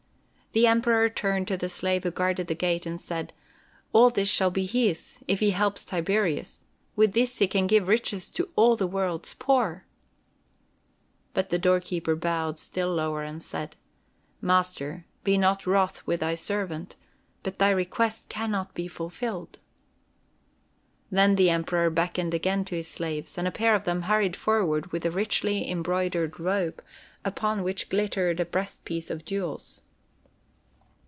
[0.53, 3.31] The Emperor turned to the slave who guarded the gate, and said:
[3.93, 6.65] "All this shall be his, if he helps Tiberius.
[6.93, 9.85] With this he can give riches to all the world's poor."
[11.33, 13.77] But the doorkeeper bowed still lower and said:
[14.41, 16.97] "Master, be not wroth with thy servant,
[17.43, 19.57] but thy request can not be fulfilled."
[21.09, 24.91] Then the Emperor beckoned again to his slaves, and a pair of them hurried forward
[24.91, 26.83] with a richly embroidered robe,
[27.23, 29.83] upon which glittered a breastpiece of jewels.